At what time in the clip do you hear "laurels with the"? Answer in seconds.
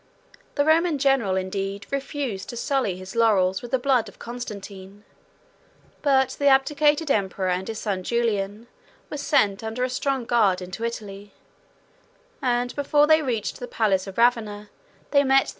3.15-3.77